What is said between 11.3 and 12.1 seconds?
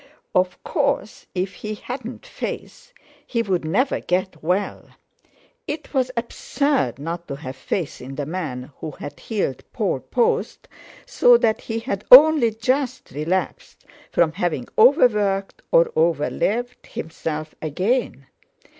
that he had